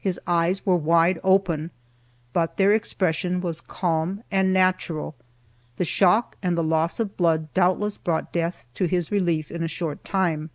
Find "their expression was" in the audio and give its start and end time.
2.56-3.60